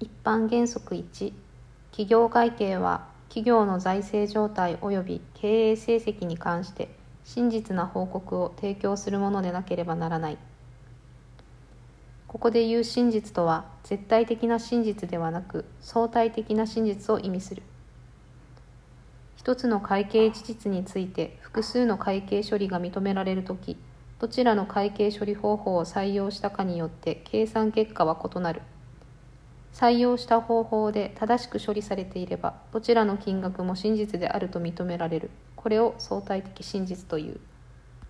[0.00, 1.32] 一般原則1
[1.90, 6.88] 企業会計は企業の財政状態及び経営成績に関して
[7.24, 10.38] 真実な報告を提供するものでなければならない。
[12.28, 17.62] ここで言う真実とは絶対的な真実ではなく相対的な真実を意味する。
[19.36, 23.76] 一つの会計事実について複数の会計処理が認められるとき
[24.18, 28.62] どちらの会計処理方法を採用したかによって計算結果は異なる。
[29.72, 35.30] 採用した方法で正しく処理されていればどちらの金額も真実であると認められる。
[35.56, 37.40] これを相対的真実という。